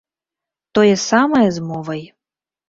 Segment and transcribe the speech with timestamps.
[0.77, 2.03] Тое самае з мовай.